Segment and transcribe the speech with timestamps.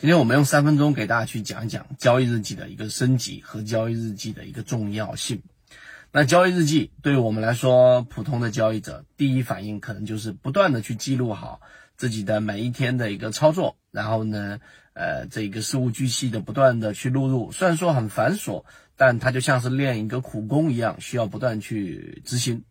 [0.00, 5.42] 今天我们用三分钟给大家去讲一讲交易日记的一个升级和交易日记的一个重要性。
[6.10, 11.60] 那交易日记对于我们来说，普通的交易者，第一反应可能就是不断的去记录好
[11.98, 14.60] 自己的每一天的一个操作，然后呢，
[14.94, 17.52] 呃，这个事无巨细的不断的去录入。
[17.52, 18.64] 虽然说很繁琐，
[18.96, 22.64] 但它就像是练一个苦功一样，需要不断去执行。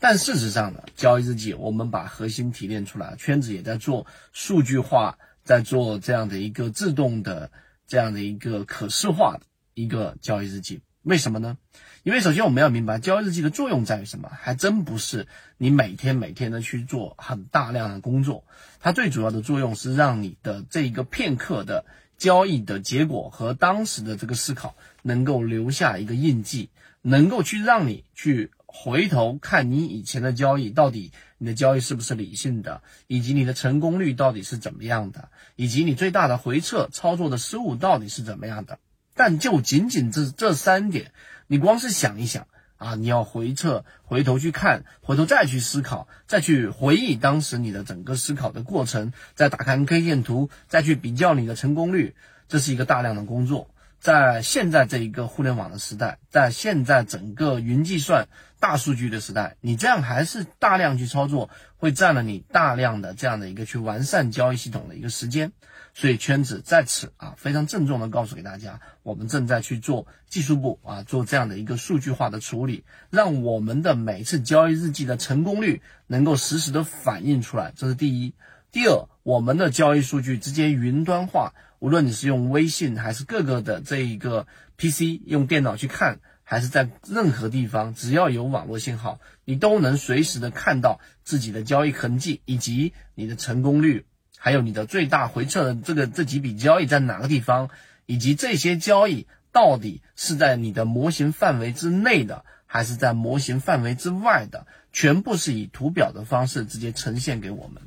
[0.00, 7.50] 但事实上呢，交易日记我们把核心提炼出来，圈子也在做数据化，在做这样的一个自动的
[7.86, 10.80] 这样的一个可视化的一个交易日记。
[11.02, 11.58] 为什么呢？
[12.04, 14.28] 因为首先我们要明白，交易日记的作用在于什么？
[14.28, 15.26] 还真不是
[15.56, 18.44] 你每天每天的去做很大量的工作，
[18.78, 21.84] 它最主要的作用是让你的这一个片刻的
[22.18, 38.78] 交易的结果和当时的这个思考能够留下一个印记，能够去让你去回头看你以前的交易，到底你的交易是不是理性的，以及你的成功率到底是怎么样的，以及你最大的回撤操作的失误到底是怎么样的。
[39.14, 41.12] 但就仅仅这这三点。
[41.46, 42.46] 你光是想一想
[42.78, 52.16] 啊，你要回撤，回头去看，回头再去思考，再去回忆当时你的整个思考的过程，再打开 K 线图，再去比较你的成功率，
[52.48, 53.68] 这是一个大量的工作。
[54.02, 58.26] 在现在这一个互联网的时代，在现在整个云计算、
[58.58, 65.52] 大数据的时代，你这样还是大量去操作，会占了你大量的这样的一个去完善交易系统的一个时间。
[65.94, 78.34] 所以圈子在此啊，非常郑重的告诉给大家，我们正在去做技术部啊，做这样的一个数据化的处理，让我们的每次交易日记的成功率能够实时的反映出来，这是第一。
[78.72, 84.46] 第二，我们的交易数据直接云端化，无论你是用微信还是各个的这一个
[84.78, 94.06] PC 用电脑去看，还是在任何地方，只要有网络信号，你都能随时的看到自己的交易痕迹以及你的成功率。
[94.38, 97.68] 还有你的最大回撤的这个这几笔交易在哪个地方，
[98.06, 107.82] 以及这些交易到底是在你的模型范围之内的，还是在模型范围之外的，全部是以图表的方式直接呈现给我们。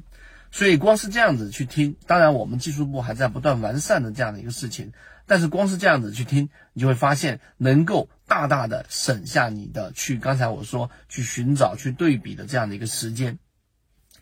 [0.55, 4.93] 所以光是这样子去听，当然我们技术部还在不断完善的这样的一个事情，
[5.25, 13.37] 但是光是这样子去听，你就会发现能够大大的省下你的去刚才我说去寻找去对比的这样的一个时间，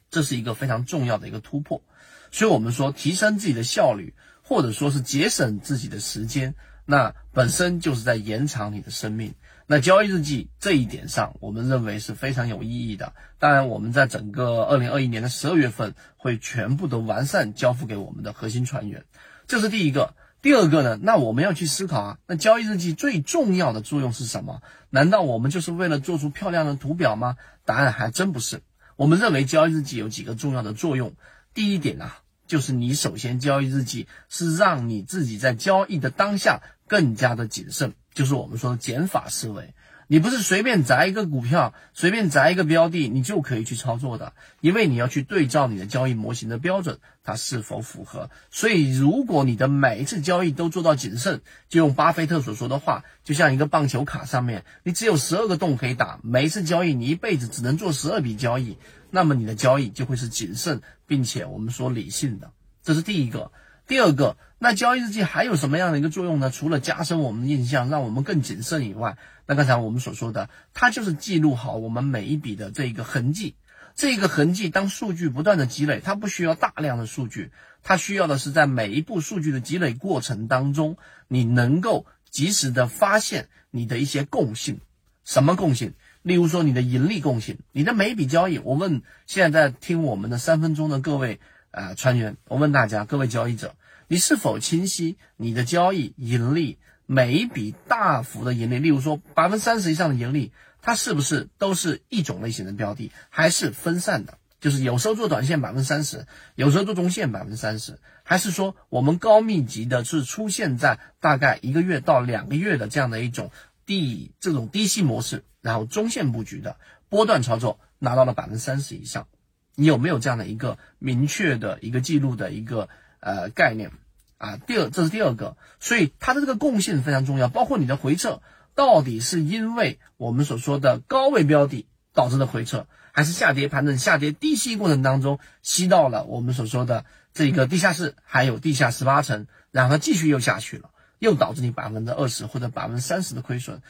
[0.09, 1.83] 这是一个非常重要的一个突破。
[2.31, 6.55] 所以，我们说提升自己的效率，或者说是节省自己的时间，
[6.85, 9.33] 那本身就是在延长你的生命。
[9.65, 13.13] 那交易日记这一点上，我们认为是非常有意义的。
[13.39, 19.05] 当然，我们在整个二零二一年的十二月份会全部都完善交付给我们的核心船员，
[19.47, 20.15] 这是第一个。
[20.41, 20.99] 第二个呢？
[21.01, 24.61] 那我们要去思考啊，那交易日记最重要的作用是什么？
[24.89, 27.37] 难道我们就是为了做出漂亮的图表吗？
[27.63, 28.61] 答案还真不是。
[28.97, 31.13] 我们认为交易日记有几个重要的作用。
[31.53, 32.22] 第一点啊。
[32.45, 39.73] 就是你首先交易日记是让你自己在交易的当下更加的谨慎，就是我们说的减法思维。
[40.13, 48.29] 你不是随便砸一个股票，随便砸一个标的，你就可以去操作的，因为你要去对照你的交易模型的标准，它是否符合。
[48.51, 58.77] 所以，如果你的每一次交易都做到谨慎，就用巴菲特所说的话，就像一个棒球卡上面，你只有十二个洞可以打，每一次交易你一辈子只能做十二笔交易。
[59.09, 62.51] 那么你的交易就会是谨慎，并且我们说理性的，
[62.83, 63.51] 这是第一个。
[63.87, 66.49] 第二个，那交易日记还有什么样的一个作用呢？
[66.49, 73.55] 除了加深我们的印象，让我们更谨慎以外，那刚才我们所说的，它就是记录好我们每一笔的这一个痕迹。
[73.95, 77.51] 这个痕迹当数据不断的积累，它不需要大量的数据，
[77.83, 84.79] 它需要的是在每一步数据的积累过程当中，你能够及时的发现你的一些共性。
[85.25, 85.93] 什么共性？
[86.23, 91.39] 例如说，你的盈利共性，你的每一笔交易，我问现在在听我们的三分钟的各位
[91.73, 93.75] 啊船员，我问大家，各位交易者，
[94.07, 98.77] 你是否清晰你的交易盈利每一笔大幅的盈利？
[98.77, 100.51] 例如说百分之三十以上的盈利，
[100.83, 104.37] 它是不是都是一种类型的标的，还是分散的？
[104.61, 113.49] 就是有时候做短线百分之三十，有时候做中线百分之三十，还是说我们高密集的是出现在大概一个月到两个月的这样的一种
[113.87, 115.43] 低这种低息模式？
[115.59, 116.77] 然后中线布局的
[117.09, 119.27] 波段操作拿到了百分之三十以上，
[119.75, 122.89] 你有没有这样的一个明确的一个记录的一个
[123.19, 123.91] 呃概念
[124.37, 124.57] 啊？
[124.57, 128.41] 第二，这是第二个，所以它的这个共性非常重要，包括你的回撤
[128.75, 143.81] 到底是因为我们所说的高位标的导致的回撤，还是下跌盘整下跌低吸过程当中吸到了我们所说的这个地下室还有地下十八层，然后继续又下去了，又导致你百分之二十或者百分之三十的亏损，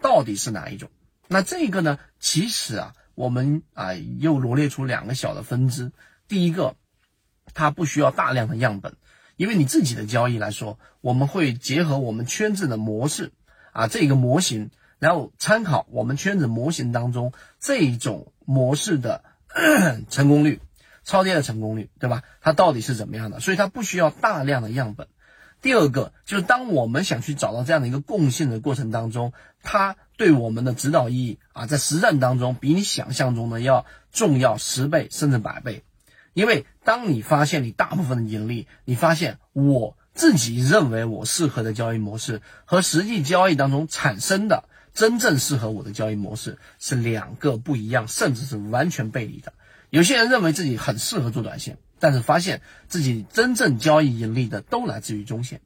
[0.00, 0.88] 到底是哪一种？
[1.28, 1.98] 那这个呢？
[2.20, 5.92] 其实啊，我们啊又罗列出两个小的分支。
[6.28, 6.76] 第一个，
[7.54, 8.94] 它不需要大量的样本，
[9.36, 13.32] 因为你自己的交易来说，我们会结合我们圈子的模式
[13.72, 19.24] 啊，这个模型，然后参考我们圈子模型当中这一种模式的
[20.08, 20.60] 成功率、
[21.04, 22.22] 超跌的成功率，对吧？
[22.40, 23.40] 它到底是怎么样的？
[23.40, 25.08] 所以它不需要大量的样本。
[25.62, 29.32] 第二个就是当我们想去找到这样的一个共性的过程当中，
[29.62, 35.84] 它对我们的指导意义啊，在实战当中比你想象中的要重要十倍甚至百倍。
[36.34, 49.52] 因为当你发现你大部分的盈利，你发现我自己认为我适合的交易模式和实际交易当中产生的真正适合我的交易模式是两个不一样，甚至是完全背离的。
[49.90, 55.60] 有些人认为自己很适合做短线，但是发现自己真正交易盈利的都来自于中线；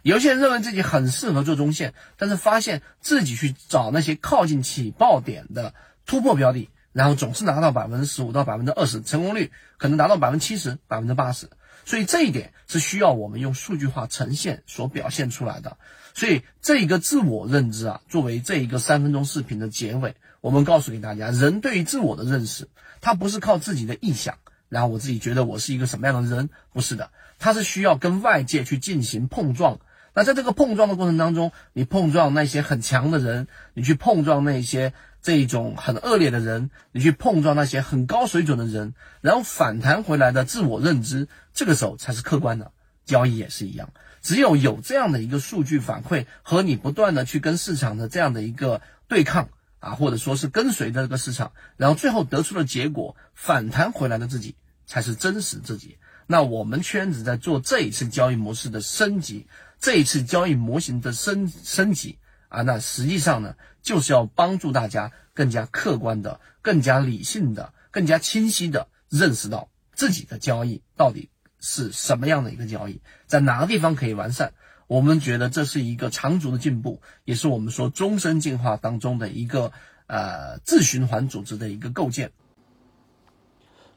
[0.00, 5.74] 有些人认为自己很适合做中线，但是发现自己去找那些靠近起爆点的
[6.06, 6.70] 突破标的。
[6.92, 11.48] 然后总是拿到百分之十五到百分之二十成功率，可能达到百分之七十、百分之八十，
[11.86, 15.78] 所以这一点是需要我们用数据化呈现所表现出来的。
[16.14, 22.68] 所以这一个自我认知啊，作为这一个三分钟视频的结尾，我们告诉给大家，人对于自我的认识，
[23.00, 24.36] 它不是靠自己的臆想，
[24.72, 29.78] 然后我自己觉得我是一个什么样的人，不是的，他是需要跟外界去进行碰撞。
[30.14, 34.94] 那在这个碰撞的过程当中，你碰撞那些很强的人，你去碰撞那些。
[35.24, 42.72] 这种很恶劣的人，你去碰撞那些很高水准的人，然后反弹回来的自我认知，这个时候才是客观的。
[43.04, 54.56] 交易也是一样，只有有这样的一个数据反馈和你不断的去跟市场的这样的一个对抗啊，或者说是跟随这个市场，然后最后得出的结果反弹回来的自己
[54.92, 55.96] 才是真实自己。
[56.26, 59.46] 那我们圈子在做这一次交易模式的升级，
[59.80, 62.18] 这一次交易模型的升升级。
[62.48, 74.52] 啊，那实际上呢，就是要帮助大家更加客观的、更加理性的、更加清晰的认识到自己的交易到底是什么样的一个交易，在哪个地方可以完善。
[74.86, 79.72] 我们觉得这是一个长足的进步，也是我们说终身进化当中的一个
[80.06, 82.32] 呃自循环组织的一个构建。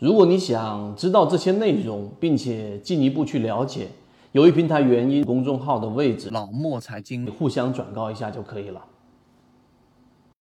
[0.05, 3.87] 如果你想知道这些内容，并且进一步去了解。
[4.33, 8.79] 由于平台原因，公众号的位置老莫财经互相转告一下就可以了。